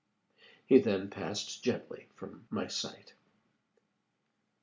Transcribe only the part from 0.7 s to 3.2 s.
then passed gently from my sight.